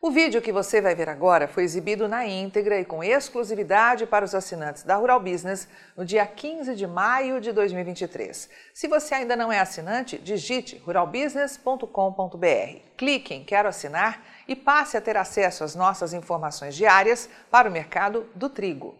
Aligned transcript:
O 0.00 0.12
vídeo 0.12 0.40
que 0.40 0.52
você 0.52 0.80
vai 0.80 0.94
ver 0.94 1.08
agora 1.08 1.48
foi 1.48 1.64
exibido 1.64 2.06
na 2.06 2.24
íntegra 2.24 2.78
e 2.78 2.84
com 2.84 3.02
exclusividade 3.02 4.06
para 4.06 4.24
os 4.24 4.32
assinantes 4.32 4.84
da 4.84 4.94
Rural 4.94 5.18
Business 5.18 5.66
no 5.96 6.04
dia 6.04 6.24
15 6.24 6.76
de 6.76 6.86
maio 6.86 7.40
de 7.40 7.50
2023. 7.50 8.48
Se 8.72 8.86
você 8.86 9.16
ainda 9.16 9.34
não 9.34 9.50
é 9.50 9.58
assinante, 9.58 10.16
digite 10.16 10.80
ruralbusiness.com.br. 10.86 12.80
Clique 12.96 13.34
em 13.34 13.42
Quero 13.42 13.66
assinar 13.68 14.24
e 14.46 14.54
passe 14.54 14.96
a 14.96 15.00
ter 15.00 15.16
acesso 15.16 15.64
às 15.64 15.74
nossas 15.74 16.12
informações 16.12 16.76
diárias 16.76 17.28
para 17.50 17.68
o 17.68 17.72
mercado 17.72 18.30
do 18.36 18.48
trigo. 18.48 18.94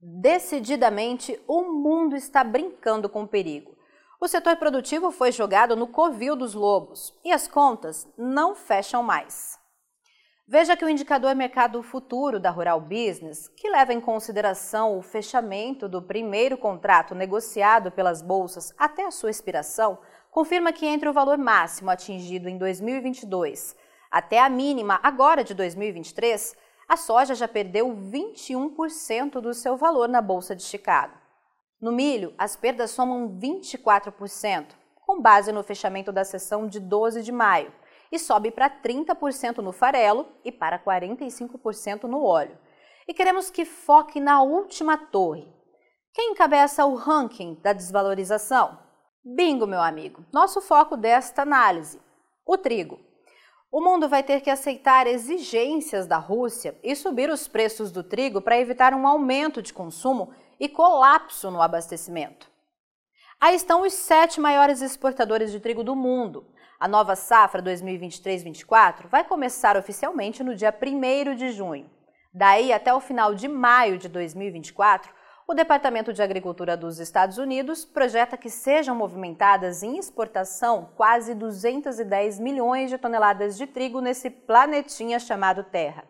Decididamente, 0.00 1.38
o 1.46 1.64
mundo 1.64 2.16
está 2.16 2.42
brincando 2.42 3.10
com 3.10 3.24
o 3.24 3.28
perigo. 3.28 3.76
O 4.18 4.26
setor 4.26 4.56
produtivo 4.56 5.10
foi 5.10 5.32
jogado 5.32 5.76
no 5.76 5.86
covil 5.86 6.34
dos 6.34 6.54
lobos 6.54 7.12
e 7.22 7.30
as 7.30 7.46
contas 7.46 8.08
não 8.16 8.54
fecham 8.54 9.02
mais. 9.02 9.59
Veja 10.52 10.76
que 10.76 10.84
o 10.84 10.88
indicador 10.88 11.32
mercado 11.36 11.80
futuro 11.80 12.40
da 12.40 12.50
Rural 12.50 12.80
Business, 12.80 13.46
que 13.46 13.70
leva 13.70 13.92
em 13.92 14.00
consideração 14.00 14.98
o 14.98 15.00
fechamento 15.00 15.88
do 15.88 16.02
primeiro 16.02 16.58
contrato 16.58 17.14
negociado 17.14 17.92
pelas 17.92 18.20
bolsas 18.20 18.74
até 18.76 19.06
a 19.06 19.12
sua 19.12 19.30
expiração, 19.30 20.00
confirma 20.28 20.72
que 20.72 20.84
entre 20.84 21.08
o 21.08 21.12
valor 21.12 21.38
máximo 21.38 21.88
atingido 21.88 22.48
em 22.48 22.58
2022 22.58 23.76
até 24.10 24.40
a 24.40 24.48
mínima 24.48 24.98
agora 25.04 25.44
de 25.44 25.54
2023, 25.54 26.56
a 26.88 26.96
soja 26.96 27.36
já 27.36 27.46
perdeu 27.46 27.86
21% 27.86 29.40
do 29.40 29.54
seu 29.54 29.76
valor 29.76 30.08
na 30.08 30.20
bolsa 30.20 30.56
de 30.56 30.64
Chicago. 30.64 31.14
No 31.80 31.92
milho, 31.92 32.34
as 32.36 32.56
perdas 32.56 32.90
somam 32.90 33.38
24%, 33.38 34.66
com 35.06 35.22
base 35.22 35.52
no 35.52 35.62
fechamento 35.62 36.10
da 36.10 36.24
sessão 36.24 36.66
de 36.66 36.80
12 36.80 37.22
de 37.22 37.30
maio 37.30 37.72
e 38.10 38.18
sobe 38.18 38.50
para 38.50 38.68
30% 38.68 39.58
no 39.58 39.72
farelo 39.72 40.26
e 40.44 40.50
para 40.50 40.78
45% 40.78 42.04
no 42.04 42.24
óleo. 42.24 42.58
E 43.06 43.14
queremos 43.14 43.50
que 43.50 43.64
foque 43.64 44.20
na 44.20 44.42
última 44.42 44.96
torre. 44.96 45.46
Quem 46.12 46.32
encabeça 46.32 46.84
o 46.84 46.94
ranking 46.94 47.54
da 47.62 47.72
desvalorização? 47.72 48.78
Bingo, 49.24 49.66
meu 49.66 49.80
amigo. 49.80 50.24
Nosso 50.32 50.60
foco 50.60 50.96
desta 50.96 51.42
análise: 51.42 52.00
o 52.44 52.58
trigo. 52.58 52.98
O 53.72 53.80
mundo 53.80 54.08
vai 54.08 54.22
ter 54.24 54.40
que 54.40 54.50
aceitar 54.50 55.06
exigências 55.06 56.06
da 56.06 56.16
Rússia 56.16 56.76
e 56.82 56.96
subir 56.96 57.30
os 57.30 57.46
preços 57.46 57.92
do 57.92 58.02
trigo 58.02 58.40
para 58.40 58.58
evitar 58.58 58.92
um 58.92 59.06
aumento 59.06 59.62
de 59.62 59.72
consumo 59.72 60.34
e 60.58 60.68
colapso 60.68 61.50
no 61.52 61.62
abastecimento. 61.62 62.50
Aí 63.40 63.54
estão 63.54 63.82
os 63.82 63.92
sete 63.92 64.40
maiores 64.40 64.82
exportadores 64.82 65.52
de 65.52 65.60
trigo 65.60 65.84
do 65.84 65.94
mundo. 65.94 66.44
A 66.80 66.88
nova 66.88 67.14
safra 67.14 67.62
2023-24 67.62 69.06
vai 69.10 69.22
começar 69.22 69.76
oficialmente 69.76 70.42
no 70.42 70.54
dia 70.54 70.74
1 70.74 71.34
de 71.34 71.52
junho. 71.52 71.90
Daí 72.32 72.72
até 72.72 72.94
o 72.94 73.00
final 73.00 73.34
de 73.34 73.46
maio 73.48 73.98
de 73.98 74.08
2024, 74.08 75.12
o 75.46 75.52
Departamento 75.52 76.10
de 76.10 76.22
Agricultura 76.22 76.78
dos 76.78 76.98
Estados 76.98 77.36
Unidos 77.36 77.84
projeta 77.84 78.38
que 78.38 78.48
sejam 78.48 78.96
movimentadas 78.96 79.82
em 79.82 79.98
exportação 79.98 80.88
quase 80.96 81.34
210 81.34 82.40
milhões 82.40 82.88
de 82.88 82.96
toneladas 82.96 83.58
de 83.58 83.66
trigo 83.66 84.00
nesse 84.00 84.30
planetinha 84.30 85.20
chamado 85.20 85.62
Terra. 85.62 86.04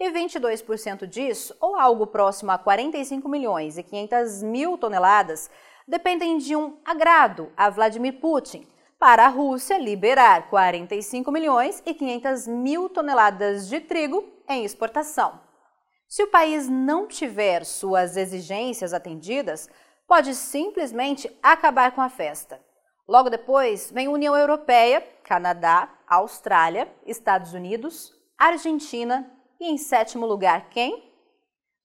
E 0.00 0.10
22% 0.10 1.06
disso, 1.06 1.56
ou 1.60 1.76
algo 1.76 2.08
próximo 2.08 2.50
a 2.50 2.58
45 2.58 3.28
milhões 3.28 3.78
e 3.78 3.84
500 3.84 4.42
mil 4.42 4.76
toneladas, 4.76 5.48
dependem 5.86 6.36
de 6.36 6.56
um 6.56 6.78
agrado 6.84 7.52
a 7.56 7.70
Vladimir 7.70 8.18
Putin, 8.18 8.66
para 9.00 9.24
a 9.24 9.28
Rússia 9.28 9.78
liberar 9.78 10.50
45 10.50 11.32
milhões 11.32 11.82
e 11.86 11.94
500 11.94 12.46
mil 12.46 12.86
toneladas 12.90 13.66
de 13.66 13.80
trigo 13.80 14.30
em 14.46 14.62
exportação. 14.62 15.40
Se 16.06 16.22
o 16.22 16.28
país 16.28 16.68
não 16.68 17.06
tiver 17.06 17.64
suas 17.64 18.18
exigências 18.18 18.92
atendidas, 18.92 19.70
pode 20.06 20.34
simplesmente 20.34 21.34
acabar 21.42 21.92
com 21.92 22.02
a 22.02 22.10
festa. 22.10 22.60
Logo 23.08 23.30
depois 23.30 23.90
vem 23.90 24.06
União 24.06 24.36
Europeia, 24.36 25.00
Canadá, 25.24 25.88
Austrália, 26.06 26.86
Estados 27.06 27.54
Unidos, 27.54 28.12
Argentina 28.36 29.32
e 29.58 29.70
em 29.70 29.78
sétimo 29.78 30.26
lugar 30.26 30.68
quem? 30.68 31.10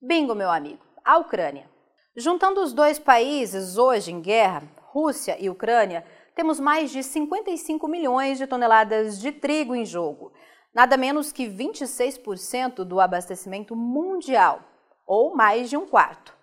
Bingo, 0.01 0.35
meu 0.35 0.51
amigo, 0.51 0.83
a 1.03 1.17
Ucrânia. 1.17 1.69
Juntando 2.13 2.61
os 2.61 2.73
dois 2.73 2.99
países 2.99 3.77
hoje 3.77 4.11
em 4.11 4.19
guerra, 4.19 4.63
Rússia 4.95 5.37
e 5.39 5.49
Ucrânia, 5.49 6.05
temos 6.35 6.59
mais 6.59 6.91
de 6.91 7.01
55 7.01 7.87
milhões 7.87 8.37
de 8.37 8.45
toneladas 8.45 9.19
de 9.19 9.31
trigo 9.31 9.73
em 9.73 9.85
jogo, 9.85 10.33
nada 10.73 10.97
menos 10.97 11.31
que 11.31 11.47
26% 11.47 12.83
do 12.83 12.99
abastecimento 12.99 13.75
mundial, 13.75 14.59
ou 15.07 15.33
mais 15.33 15.69
de 15.69 15.77
um 15.77 15.85
quarto. 15.85 16.35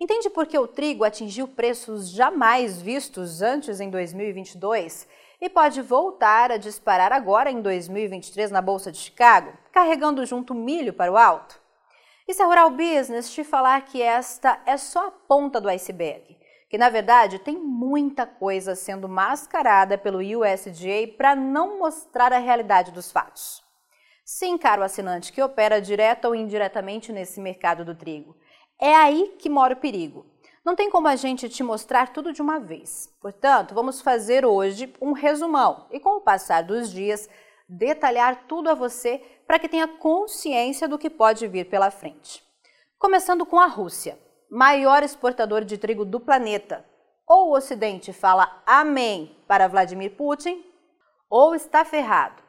Entende 0.00 0.28
por 0.28 0.46
que 0.46 0.58
o 0.58 0.66
trigo 0.66 1.04
atingiu 1.04 1.46
preços 1.46 2.10
jamais 2.10 2.82
vistos 2.82 3.40
antes 3.40 3.80
em 3.80 3.88
2022 3.88 5.08
e 5.40 5.48
pode 5.48 5.80
voltar 5.80 6.50
a 6.50 6.56
disparar 6.56 7.12
agora 7.12 7.50
em 7.50 7.62
2023 7.62 8.50
na 8.50 8.60
Bolsa 8.60 8.90
de 8.90 8.98
Chicago, 8.98 9.52
carregando 9.72 10.26
junto 10.26 10.54
milho 10.54 10.92
para 10.92 11.12
o 11.12 11.16
alto? 11.16 11.58
E 12.28 12.34
se 12.34 12.42
a 12.42 12.46
Rural 12.46 12.70
Business 12.70 13.30
te 13.30 13.44
falar 13.44 13.80
que 13.82 14.02
esta 14.02 14.60
é 14.66 14.76
só 14.76 15.06
a 15.06 15.10
ponta 15.10 15.60
do 15.60 15.68
iceberg? 15.68 16.36
Que 16.68 16.78
na 16.78 16.88
verdade 16.88 17.38
tem 17.38 17.56
muita 17.56 18.26
coisa 18.26 18.74
sendo 18.74 19.08
mascarada 19.08 19.96
pelo 19.96 20.18
USDA 20.18 21.14
para 21.16 21.36
não 21.36 21.78
mostrar 21.78 22.32
a 22.32 22.38
realidade 22.38 22.90
dos 22.90 23.12
fatos. 23.12 23.64
Sim, 24.24 24.58
caro 24.58 24.82
assinante 24.82 25.32
que 25.32 25.40
opera 25.42 25.80
direta 25.80 26.26
ou 26.26 26.34
indiretamente 26.34 27.12
nesse 27.12 27.40
mercado 27.40 27.84
do 27.84 27.94
trigo. 27.94 28.36
É 28.80 28.94
aí 28.94 29.36
que 29.38 29.48
mora 29.48 29.74
o 29.74 29.78
perigo. 29.78 30.26
Não 30.64 30.74
tem 30.74 30.90
como 30.90 31.06
a 31.06 31.14
gente 31.14 31.48
te 31.48 31.62
mostrar 31.62 32.12
tudo 32.12 32.32
de 32.32 32.42
uma 32.42 32.58
vez. 32.58 33.08
Portanto, 33.20 33.72
vamos 33.72 34.00
fazer 34.00 34.44
hoje 34.44 34.92
um 35.00 35.12
resumão 35.12 35.86
e, 35.92 36.00
com 36.00 36.16
o 36.16 36.20
passar 36.20 36.64
dos 36.64 36.90
dias, 36.90 37.28
detalhar 37.68 38.46
tudo 38.48 38.68
a 38.68 38.74
você 38.74 39.22
para 39.46 39.60
que 39.60 39.68
tenha 39.68 39.86
consciência 39.86 40.88
do 40.88 40.98
que 40.98 41.08
pode 41.08 41.46
vir 41.46 41.70
pela 41.70 41.92
frente. 41.92 42.42
Começando 42.98 43.46
com 43.46 43.60
a 43.60 43.66
Rússia 43.66 44.18
maior 44.50 45.02
exportador 45.02 45.64
de 45.64 45.78
trigo 45.78 46.04
do 46.04 46.20
planeta. 46.20 46.84
Ou 47.26 47.48
o 47.48 47.56
Ocidente 47.56 48.12
fala 48.12 48.62
amém 48.66 49.36
para 49.48 49.68
Vladimir 49.68 50.16
Putin, 50.16 50.64
ou 51.28 51.54
está 51.54 51.84
ferrado. 51.84 52.42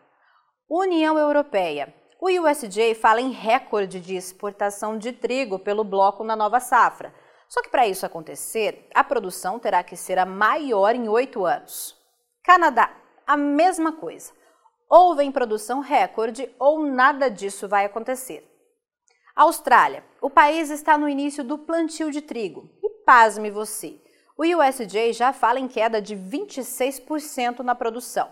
União 0.70 1.18
Europeia. 1.18 1.94
O 2.20 2.28
USDA 2.28 2.96
fala 3.00 3.22
em 3.22 3.32
recorde 3.32 4.00
de 4.00 4.16
exportação 4.16 4.98
de 4.98 5.12
trigo 5.12 5.60
pelo 5.60 5.84
bloco 5.84 6.24
na 6.24 6.36
nova 6.36 6.60
safra. 6.60 7.14
Só 7.48 7.62
que 7.62 7.70
para 7.70 7.88
isso 7.88 8.06
acontecer, 8.06 8.90
a 8.94 9.04
produção 9.04 9.60
terá 9.60 9.84
que 9.84 9.96
ser 9.96 10.20
a 10.20 10.26
maior 10.26 10.94
em 10.96 11.08
oito 11.08 11.46
anos. 11.46 11.96
Canadá, 12.44 12.92
a 13.26 13.38
mesma 13.38 13.94
coisa. 13.94 14.34
Ou 14.90 15.16
vem 15.16 15.32
produção 15.32 15.80
recorde 15.80 16.54
ou 16.60 16.84
nada 16.84 17.30
disso 17.30 17.68
vai 17.68 17.86
acontecer. 17.86 18.44
Austrália. 19.36 20.04
O 20.22 20.30
país 20.30 20.70
está 20.70 20.98
no 20.98 21.08
início 21.08 21.44
do 21.44 21.58
plantio 21.58 22.12
de 22.12 22.22
trigo. 22.22 22.70
E 22.82 22.90
pasme 23.06 23.52
você, 23.52 24.00
o 24.38 24.44
USDA 24.44 25.14
já 25.14 25.32
fala 25.32 25.60
em 25.60 25.68
queda 25.68 26.02
de 26.02 26.16
26% 26.16 27.60
na 27.60 27.76
produção. 27.76 28.32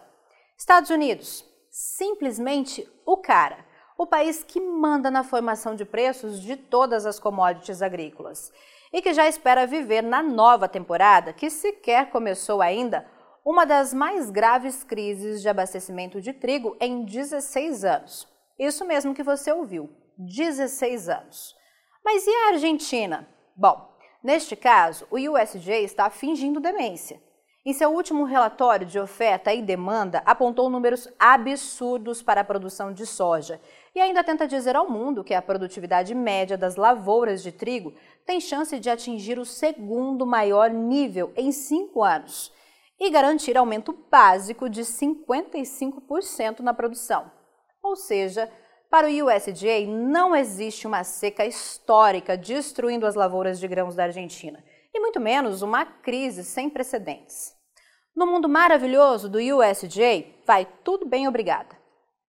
Estados 0.58 0.90
Unidos. 0.90 1.46
Simplesmente 1.70 2.88
o 3.06 3.18
cara. 3.18 3.66
O 3.98 4.08
país 4.08 4.44
que 4.44 4.60
manda 4.60 5.12
na 5.12 5.24
formação 5.24 5.76
de 5.76 5.86
preços 5.86 6.42
de 6.42 6.56
todas 6.56 7.06
as 7.06 7.20
commodities 7.20 7.82
agrícolas. 7.82 8.52
E 8.92 9.02
que 9.02 9.14
já 9.14 9.28
espera 9.28 9.68
viver 9.68 10.02
na 10.02 10.24
nova 10.24 10.68
temporada, 10.68 11.34
que 11.34 11.50
sequer 11.50 12.10
começou 12.10 12.62
ainda, 12.62 13.06
uma 13.44 13.66
das 13.66 13.94
mais 13.94 14.30
graves 14.30 14.84
crises 14.84 15.42
de 15.42 15.50
abastecimento 15.50 16.20
de 16.20 16.34
trigo 16.34 16.76
em 16.80 17.04
16 17.04 17.86
anos. 17.86 18.28
Isso 18.58 18.86
mesmo 18.86 19.14
que 19.14 19.24
você 19.24 19.52
ouviu 19.52 19.90
16 20.18 21.10
anos. 21.10 21.56
Mas 22.06 22.28
e 22.28 22.30
a 22.30 22.50
Argentina? 22.50 23.28
Bom, 23.56 23.90
neste 24.24 24.56
caso, 24.56 25.08
o 25.10 25.16
USDA 25.16 25.78
está 25.78 26.08
fingindo 26.08 26.60
demência. 26.60 27.20
Em 27.66 27.74
seu 27.74 27.90
último 27.90 28.26
relatório 28.26 28.86
de 28.86 29.00
oferta 29.00 29.52
e 29.52 29.60
demanda, 29.60 30.22
apontou 30.24 30.70
números 30.70 31.10
absurdos 31.18 32.22
para 32.22 32.42
a 32.42 32.44
produção 32.44 32.94
de 32.94 33.08
soja 33.08 33.60
e 33.96 34.00
ainda 34.00 34.24
tenta 34.24 34.48
dizer 34.48 34.76
ao 34.76 34.88
mundo 34.88 35.24
que 35.24 35.34
a 35.34 35.42
produtividade 35.42 36.14
média 36.14 36.56
das 36.56 36.76
lavouras 36.76 37.42
de 37.42 37.52
trigo 37.52 37.96
tem 38.24 38.40
chance 38.40 38.80
de 38.80 38.88
atingir 38.88 39.40
o 39.40 39.46
segundo 39.46 40.28
maior 40.28 40.70
nível 40.70 41.34
em 41.36 41.52
cinco 41.52 42.04
anos 42.04 42.54
e 43.00 43.10
garantir 43.10 43.58
aumento 43.58 43.98
básico 44.12 44.70
de 44.70 44.82
55% 44.82 46.60
na 46.60 46.72
produção. 46.72 47.32
Ou 47.82 47.96
seja, 47.96 48.48
para 48.90 49.08
o 49.08 49.10
USDA, 49.10 49.86
não 49.88 50.36
existe 50.36 50.88
uma 50.88 51.04
seca 51.04 51.46
histórica 51.46 52.38
destruindo 52.38 53.06
as 53.06 53.16
lavouras 53.16 53.60
de 53.60 53.68
grãos 53.68 53.96
da 53.96 54.04
Argentina, 54.04 54.64
e 54.94 55.00
muito 55.00 55.20
menos 55.20 55.62
uma 55.62 55.86
crise 55.86 56.44
sem 56.44 56.70
precedentes. 56.70 57.56
No 58.16 58.26
mundo 58.26 58.48
maravilhoso 58.48 59.28
do 59.30 59.40
USDA, 59.40 60.26
vai 60.46 60.66
tudo 60.84 61.06
bem, 61.06 61.28
obrigada. 61.28 61.78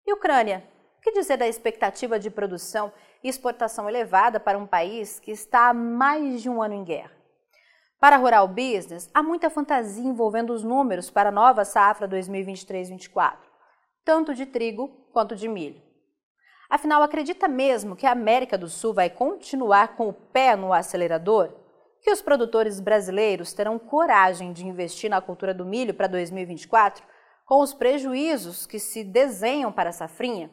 E 0.07 0.13
Ucrânia? 0.13 0.65
que 1.07 1.13
dizer 1.13 1.37
da 1.37 1.47
expectativa 1.47 2.19
de 2.19 2.29
produção 2.29 2.93
e 3.23 3.29
exportação 3.29 3.89
elevada 3.89 4.41
para 4.41 4.59
um 4.59 4.67
país 4.67 5.21
que 5.21 5.31
está 5.31 5.69
há 5.69 5.73
mais 5.73 6.43
de 6.43 6.51
um 6.51 6.61
ano 6.61 6.75
em 6.75 6.83
guerra? 6.83 7.13
Para 8.01 8.17
a 8.17 8.19
Rural 8.19 8.49
Business, 8.49 9.09
há 9.15 9.23
muita 9.23 9.49
fantasia 9.49 10.05
envolvendo 10.05 10.53
os 10.53 10.65
números 10.65 11.09
para 11.09 11.29
a 11.29 11.33
nova 11.33 11.65
safra 11.65 12.09
2023-24, 12.09 13.37
tanto 14.05 14.35
de 14.35 14.47
trigo 14.47 14.89
quanto 15.13 15.37
de 15.37 15.47
milho. 15.47 15.81
Afinal, 16.69 17.03
acredita 17.03 17.47
mesmo 17.47 17.95
que 17.95 18.07
a 18.07 18.13
América 18.13 18.59
do 18.59 18.69
Sul 18.69 18.93
vai 18.93 19.09
continuar 19.09 19.97
com 19.97 20.09
o 20.09 20.13
pé 20.13 20.57
no 20.57 20.73
acelerador? 20.73 21.53
Que 22.03 22.11
os 22.11 22.21
produtores 22.21 22.81
brasileiros 22.81 23.53
terão 23.53 23.79
coragem 23.79 24.53
de 24.53 24.67
investir 24.67 25.09
na 25.09 25.21
cultura 25.21 25.55
do 25.55 25.65
milho 25.65 25.95
para 25.95 26.09
2024, 26.09 27.05
com 27.45 27.61
os 27.61 27.73
prejuízos 27.73 28.67
que 28.67 28.79
se 28.79 29.05
desenham 29.05 29.71
para 29.71 29.91
a 29.91 29.93
safrinha? 29.93 30.51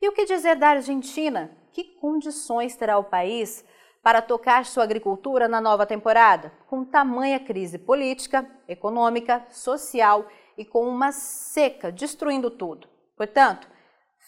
E 0.00 0.08
o 0.08 0.12
que 0.12 0.24
dizer 0.24 0.56
da 0.56 0.68
Argentina? 0.68 1.50
Que 1.70 1.84
condições 1.84 2.74
terá 2.74 2.98
o 2.98 3.04
país 3.04 3.64
para 4.02 4.20
tocar 4.20 4.64
sua 4.64 4.82
agricultura 4.82 5.46
na 5.46 5.60
nova 5.60 5.86
temporada, 5.86 6.52
com 6.66 6.84
tamanha 6.84 7.38
crise 7.38 7.78
política, 7.78 8.44
econômica, 8.66 9.44
social 9.48 10.26
e 10.56 10.64
com 10.64 10.88
uma 10.88 11.12
seca 11.12 11.92
destruindo 11.92 12.50
tudo? 12.50 12.88
Portanto, 13.16 13.68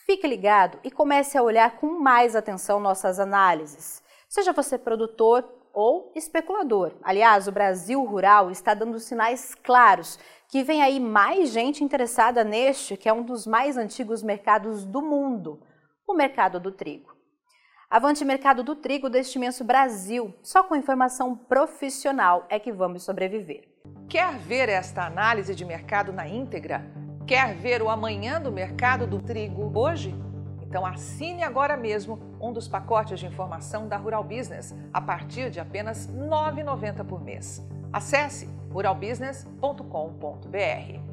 fique 0.06 0.26
ligado 0.26 0.78
e 0.84 0.90
comece 0.90 1.36
a 1.36 1.42
olhar 1.42 1.76
com 1.76 1.98
mais 2.00 2.36
atenção 2.36 2.80
nossas 2.80 3.18
análises. 3.18 4.02
Seja 4.28 4.52
você 4.52 4.78
produtor 4.78 5.48
ou 5.72 6.12
especulador. 6.14 6.92
Aliás, 7.02 7.48
o 7.48 7.52
Brasil 7.52 8.02
rural 8.04 8.50
está 8.50 8.74
dando 8.74 8.98
sinais 8.98 9.54
claros 9.54 10.18
que 10.48 10.62
vem 10.62 10.82
aí 10.82 11.00
mais 11.00 11.50
gente 11.50 11.82
interessada 11.82 12.44
neste, 12.44 12.96
que 12.96 13.08
é 13.08 13.12
um 13.12 13.24
dos 13.24 13.46
mais 13.46 13.76
antigos 13.76 14.22
mercados 14.22 14.84
do 14.84 15.02
mundo, 15.02 15.60
o 16.06 16.14
mercado 16.14 16.60
do 16.60 16.70
trigo. 16.70 17.12
Avante 17.90 18.24
mercado 18.24 18.62
do 18.62 18.74
trigo 18.74 19.08
deste 19.08 19.36
imenso 19.36 19.64
Brasil. 19.64 20.34
Só 20.42 20.62
com 20.64 20.76
informação 20.76 21.36
profissional 21.36 22.46
é 22.48 22.58
que 22.58 22.72
vamos 22.72 23.04
sobreviver. 23.04 23.68
Quer 24.08 24.36
ver 24.38 24.68
esta 24.68 25.04
análise 25.04 25.54
de 25.54 25.64
mercado 25.64 26.12
na 26.12 26.26
íntegra? 26.26 27.03
Quer 27.26 27.54
ver 27.54 27.80
o 27.80 27.88
amanhã 27.88 28.38
do 28.38 28.52
mercado 28.52 29.06
do 29.06 29.18
trigo 29.18 29.72
hoje? 29.78 30.14
Então 30.60 30.84
assine 30.84 31.42
agora 31.42 31.74
mesmo 31.74 32.18
um 32.38 32.52
dos 32.52 32.68
pacotes 32.68 33.18
de 33.18 33.26
informação 33.26 33.88
da 33.88 33.96
Rural 33.96 34.22
Business 34.22 34.74
a 34.92 35.00
partir 35.00 35.50
de 35.50 35.58
apenas 35.58 36.04
R$ 36.06 36.18
9,90 36.18 37.02
por 37.04 37.22
mês. 37.22 37.66
Acesse 37.90 38.46
ruralbusiness.com.br. 38.70 41.03